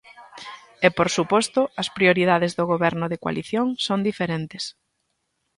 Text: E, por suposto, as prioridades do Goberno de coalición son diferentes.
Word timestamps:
E, 0.85 0.87
por 0.97 1.09
suposto, 1.15 1.61
as 1.81 1.87
prioridades 1.97 2.51
do 2.57 2.63
Goberno 2.71 3.05
de 3.09 3.21
coalición 3.23 3.67
son 3.85 3.99
diferentes. 4.09 4.63